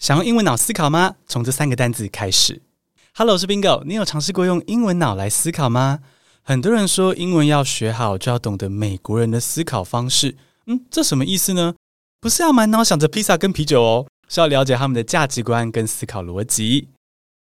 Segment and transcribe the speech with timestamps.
[0.00, 1.16] 想用英文脑思考吗？
[1.26, 2.62] 从这三个单字开始。
[3.14, 3.84] Hello，我是 Bingo。
[3.84, 5.98] 你有尝试过用英文脑来思考吗？
[6.42, 10.38] 很多人说英文要学好，就要懂得美国人的思考方式。
[10.64, 11.74] 嗯，这什么意思呢？
[12.18, 16.88] 不是要满脑想着披萨跟啤酒哦，是要了解他们的价值观跟思考逻辑。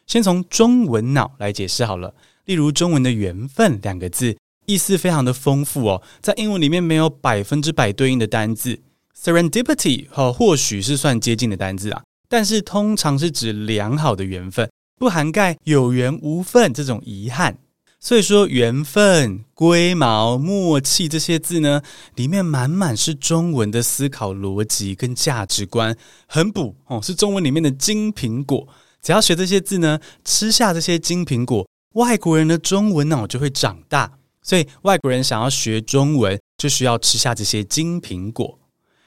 [0.07, 2.13] 先从中文脑来解释好了。
[2.45, 6.01] 例如中文的“缘分”两个字，意思非常的丰富哦。
[6.21, 8.79] 在英文里面没有百分之百对应的单字
[9.13, 12.01] ，serendipity 哦，或许是算接近的单字啊。
[12.27, 17.57] 但是通常是指良好的缘分，不涵盖有缘无分这种遗憾。
[17.99, 21.81] 所以说，缘分、龟毛、默契这些字呢，
[22.15, 28.67] 里面满满是中文的思考逻辑跟价值观，很补哦，是中文里面的金苹果。
[29.01, 34.19] 只要学这些字呢，吃下这些金苹果，外国人的中文脑就会长大。
[34.43, 38.59] 所以外国人想要学中文，就需要吃下这些金苹果。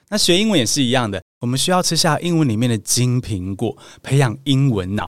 [0.08, 1.22] 那学英文也是一样的。
[1.40, 5.06] 我们需要吃下英文里面的金苹果，培养英文脑。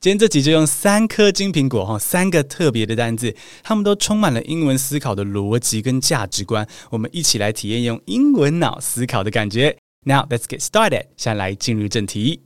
[0.00, 6.64] 今天这集就用三颗金苹果哈，三个特别的单字，它们都充满了英文思考的逻辑跟价值观。
[6.90, 9.76] 我们一起来体验用英文脑思考的感觉。
[10.04, 11.06] Now let's get started。
[11.16, 12.42] 现在来进入正题。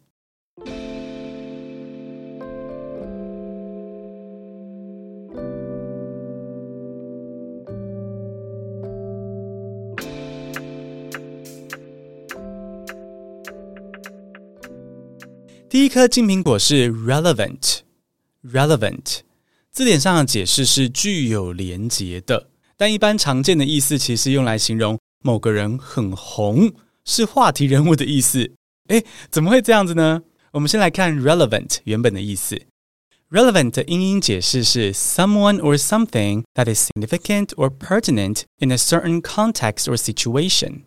[15.76, 19.18] 第一颗金苹果是 relevant，relevant
[19.70, 26.72] 字典上的解释是具有连结的，但一般常见的意思其实用来形容某个人很红，
[27.04, 28.52] 是话题人物的意思。
[28.88, 30.22] 诶，怎么会这样子呢？
[30.52, 32.58] 我们先来看 relevant 原本的意思。
[33.30, 40.84] relevant 的英英解释是 someone or something that is significant or pertinent in a certain context or situation。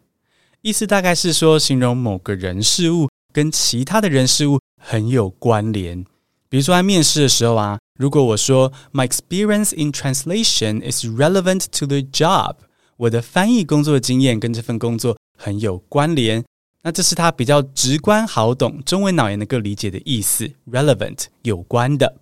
[0.64, 4.60] 意思大概是说形容某个人事物跟其他的人事物。
[4.80, 6.04] 很有关联，
[6.50, 12.56] 比如说在面试的时候啊，如果我说 My experience in translation is relevant to the job，
[12.98, 16.44] 我的翻译工作经验跟这份工作很有关联，
[16.82, 22.16] 那这是它比较直观好懂，中文脑也能够理解的意思，relevant 有关的。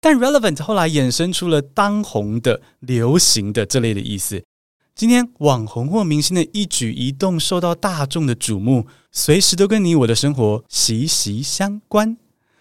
[0.00, 4.42] 但 relevant 后来衍生出了当红的、流行的这类的意思。
[4.94, 12.16] 今天网红或明星的一举一动受到大众的瞩目，随时都跟你我的生活息息相关。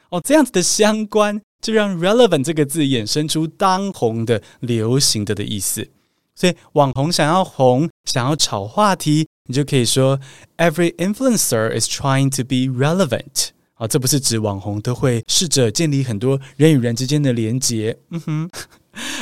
[0.10, 5.88] 哦，这样子的相关，就让 relevant 这个字衍生出当红的、流行的的意思。
[6.36, 10.20] 所以网红想要红，想要炒话题，你就可以说
[10.58, 13.50] Every influencer is trying to be relevant。
[13.76, 17.98] 啊，这不是指网红都会试着建立很多人与人之间的连结。
[18.10, 18.50] 嗯哼。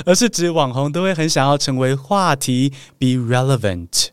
[0.06, 4.08] 而是指网红都会很想要成为话题，be relevant。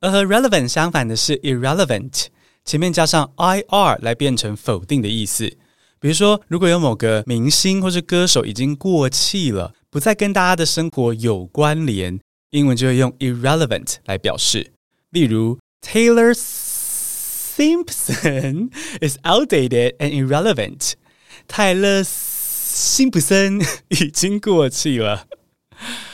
[0.00, 2.26] 而和 relevant 相反的是 irrelevant，
[2.66, 5.56] 前面加上 ir 来变成否定的意思。
[6.00, 14.72] 比如说，如果有某个明星或是歌手已经过气了，不再跟大家的生活有关联，英文就会用 irrelevant 来表示。
[15.10, 16.34] 例如，Taylor
[17.54, 20.94] Simpson is outdated and irrelevant。
[21.46, 25.26] 泰勒辛普森已经过气了，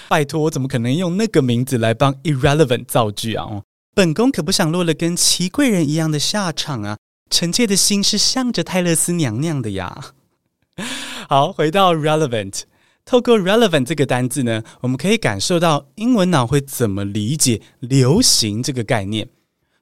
[0.08, 3.62] 拜托，我怎么可能用那个名字来帮 irrelevant 造句啊？
[3.94, 6.96] 本宫可不想落了跟祺贵人一样的下场啊！
[7.30, 10.12] 臣妾的心是向着泰勒斯娘娘的呀。
[11.28, 12.62] 好，回到 relevant，
[13.04, 19.28] 透过 relevant 这个单字呢，我们可以感受到英文脑会怎么理解流行这个概念。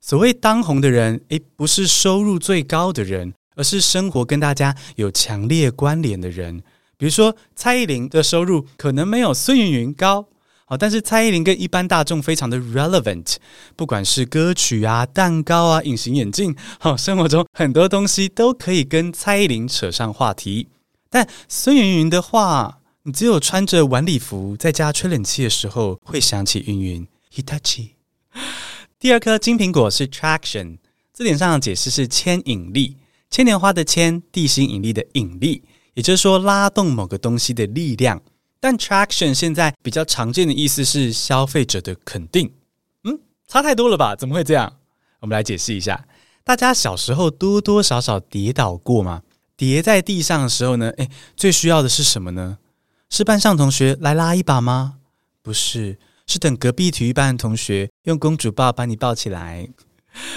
[0.00, 3.34] 所谓当红的人，诶，不是收入最高的人。
[3.56, 6.62] 而是生活跟大家有强烈关联的人，
[6.97, 10.26] 比如说蔡依林的收入可能没有孙芸芸高，
[10.70, 13.34] 好，但是蔡依林跟一般大众非常的 relevant，
[13.75, 20.69] 不管是歌曲啊、蛋糕啊、隐形眼镜，好，生活中很多东西都可以跟蔡依林扯上话题。
[21.10, 27.08] 但孙芸芸的话，你只有穿着晚礼服在家吹冷气的时候会想起芸芸。
[27.34, 27.88] Hitachi。
[29.00, 30.78] 第二颗金苹果是 traction，
[31.12, 32.97] 字典上的解释是牵引力。
[33.28, 35.64] 牵连花的牵，地心引力的引力，
[35.94, 38.22] 也就是说拉动某个东西的力量。
[38.60, 42.52] 但 traction 现在比较常见的意思是消费者的肯定。
[43.04, 43.18] 嗯，
[43.48, 44.14] 差太多了吧？
[44.14, 44.76] 怎么会这样？
[45.20, 46.06] 我们来解释一下。
[46.44, 49.22] 大家小时候多多少少跌倒过吗？
[49.56, 50.90] 跌在地上的时候呢？
[50.98, 52.58] 诶，最需要的是什么呢？
[53.08, 54.96] 是班上同学来拉一把吗？
[55.42, 59.68] 不是，是等隔壁体育班的同学用公主抱把你抱起来。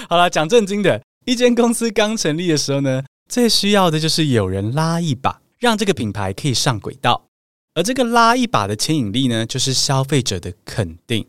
[0.08, 1.02] 好了，讲正经的。
[1.24, 7.28] 一间公司刚成立的时候呢，最需要的就是有人拉一把，让这个品牌可以上轨道。
[7.75, 11.25] 而这个拉一把的牵引力呢，就是消费者的肯定。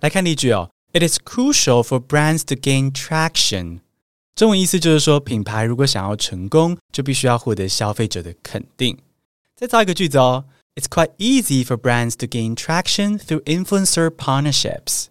[0.00, 3.80] 来看例句哦，It is crucial for brands to gain traction。
[4.34, 8.96] 中文意思就是说，品牌如果想要成功，就必须要获得消费者的肯定。
[9.56, 10.44] 再造一个句子哦，
[10.76, 15.06] It's quite easy for brands to gain traction through influencer partnerships。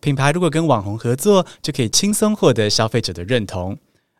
[0.00, 3.78] 品牌如果跟网红合作，就可以轻松获得消费者的认同。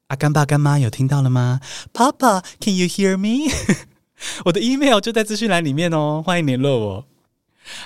[0.09, 1.61] 阿干爸干妈有听到了吗？
[1.95, 3.51] Papa，Can you hear me？
[4.46, 7.08] 我的 email 就在资讯栏里面哦，欢迎联络我。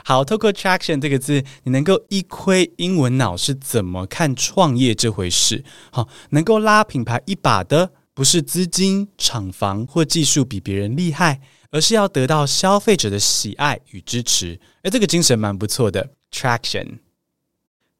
[0.03, 5.63] 好，透过 traction 这个字，你能够一窥英文脑是怎么看创业这回事。
[5.91, 11.39] 好，能够拉品牌一把的，不是资金、厂房或技术比别人厉害，
[11.71, 14.59] 而是要得到消费者的喜爱与支持。
[14.83, 16.11] 诶，这个精神蛮不错的。
[16.31, 16.99] traction。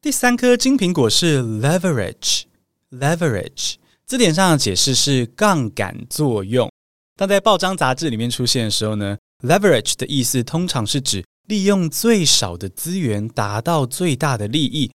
[0.00, 2.44] 第三颗金苹果是 leverage，leverage
[2.92, 3.74] leverage，
[4.06, 6.70] 字典上的解释是杠杆作用。
[7.20, 14.90] 当在报章杂志里面出现的时候呢，leverage 的意思通常是指利用最少的资源达到最大的利益。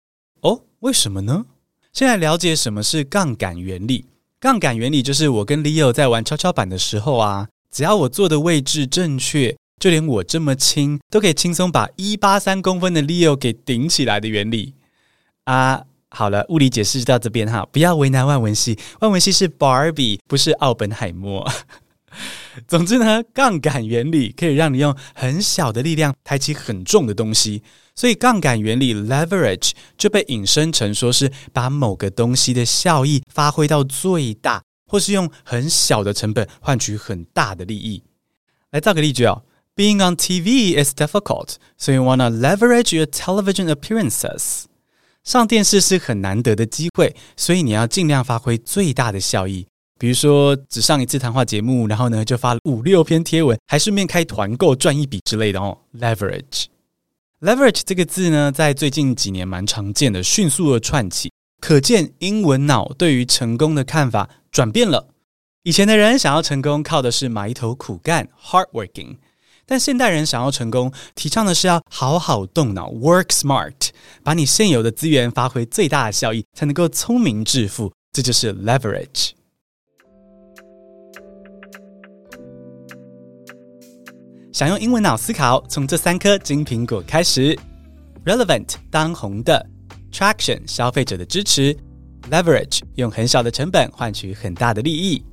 [0.43, 1.45] 哦，为什么呢？
[1.93, 4.07] 现在了解什么是杠杆原理。
[4.39, 14.75] 杠杆原理就是我跟 Leo 在玩跷跷板的时候啊，只要我坐的位置正确，就连我这么轻都可以轻松把一八三公分的 Leo 给顶起来的原理。
[15.43, 21.51] 啊，好了，物理解释到这边哈，不要为难万文系，万文系是 Barbie，不是奥本海默。
[22.69, 27.63] 总之呢，杠杆原理可以让你用很小的力量抬起很重的东西，
[27.95, 38.03] 所以杠杆原理 leverage 就被引申成说是把某个东西的效益发挥到最大，或是用很小的成本换取很大的利益。
[38.71, 39.43] 来造个例句哦
[39.77, 44.65] ，Being on TV is difficult, so you wanna leverage your television appearances.
[45.25, 49.67] 上电视是很难得的机会，所以你要尽量发挥最大的效益。
[50.03, 55.79] 比如说，只上一次谈话节目，然后呢就发了五六篇贴文，还顺便开团购赚一笔之类的哦。
[55.97, 65.07] Leverage，leverage 这个字呢，在最近几年蛮常见的，迅速的窜起，可见英文脑对于成功的看法转变了。
[65.63, 69.19] 以前的人想要成功，靠的是埋头苦干 （hard working），
[69.65, 73.91] 但现代人想要成功，提倡的是要好好动脑 （work smart），
[74.25, 77.93] 把你现有的资源发挥最大的效益，才能够聪明致富。
[78.13, 79.31] 这就是 leverage。
[84.63, 87.59] 想用英文脑思考，从这三颗金苹果开始
[88.25, 89.67] ：relevant 当红的
[90.13, 91.77] ，traction 消费者的支持
[92.31, 95.25] ，leverage 用很小的成本换取很大的利益。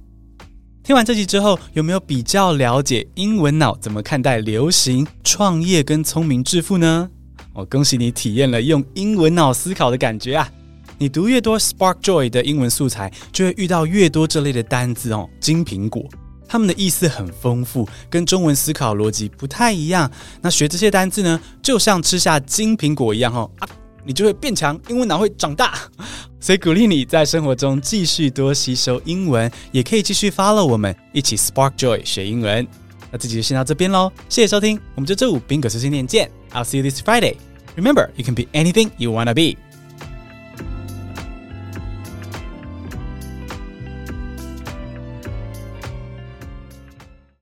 [0.81, 7.07] 听完这集之后，有没有比较了解英文脑怎么看待流行、创业跟聪明致富呢？
[7.53, 10.49] 我恭喜你体验了用英文脑思考的感觉啊！
[10.97, 16.03] 你读越多 Spark Joy 的英文素材，就会遇到越多这类的单字哦，金苹果。
[16.49, 20.09] 他们的意思很丰富，跟中文思考逻辑不太一样。
[20.41, 23.69] 那学这些单字呢，就像吃下金苹果一样哦，啊，
[24.03, 25.75] 你就会变强，英文脑会长大。
[26.41, 32.67] 所以鼓励你在生活中继续多吸收英文，也可以继续 follow 我们一起 Spark Joy 学英文。
[33.11, 36.31] 那这集就先到这边喽，谢谢收听，我们就周五宾果碎碎念见。
[36.51, 37.35] I'll see you this Friday.
[37.75, 39.68] Remember, you can be anything you wanna be.